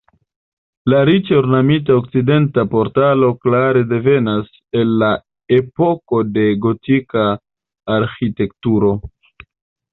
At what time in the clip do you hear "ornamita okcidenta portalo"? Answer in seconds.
1.39-3.29